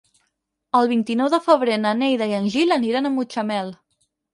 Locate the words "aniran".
2.81-3.07